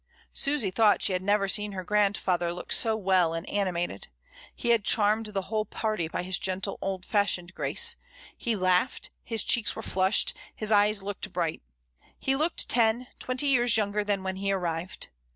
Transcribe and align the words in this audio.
Susy 0.33 0.71
thought 0.71 0.99
she 1.03 1.13
had 1.13 1.21
never 1.21 1.47
seen 1.47 1.73
her 1.73 1.83
grand 1.83 2.17
father 2.17 2.51
look 2.51 2.71
so 2.73 2.95
well 2.95 3.35
and 3.35 3.47
animated. 3.47 4.07
He 4.55 4.69
had 4.69 4.83
charmed 4.83 5.27
the 5.27 5.43
whole 5.43 5.63
party 5.63 6.07
by 6.07 6.23
his 6.23 6.39
gentle, 6.39 6.79
old 6.81 7.05
fashioned 7.05 7.53
grace; 7.53 7.97
he 8.35 8.55
laughed, 8.55 9.11
his 9.23 9.43
cheeks 9.43 9.75
were 9.75 9.83
flushed, 9.83 10.33
his 10.55 10.71
eyes 10.71 11.03
looked 11.03 11.31
bright. 11.31 11.61
He 12.17 12.35
looked 12.35 12.67
ten— 12.67 13.09
twenty 13.19 13.45
years 13.45 13.77
younger 13.77 14.03
than 14.03 14.23
when 14.23 14.37
he 14.37 14.51
arrived. 14.51 15.09